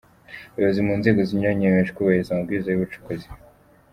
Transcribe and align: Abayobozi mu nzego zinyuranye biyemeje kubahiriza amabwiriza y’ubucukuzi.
Abayobozi 0.53 0.81
mu 0.87 0.93
nzego 0.99 1.19
zinyuranye 1.27 1.63
biyemeje 1.65 1.91
kubahiriza 1.95 2.31
amabwiriza 2.31 2.69
y’ubucukuzi. 2.71 3.27